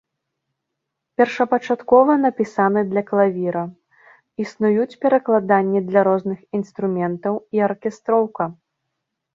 Першапачаткова 1.21 2.11
напісаны 2.23 2.81
для 2.93 3.03
клавіра, 3.11 3.63
існуюць 4.45 4.89
перакладанні 5.05 5.79
для 5.93 6.01
розных 6.11 6.39
інструментаў 6.63 7.33
і 7.59 7.65
аркестроўка. 7.69 8.43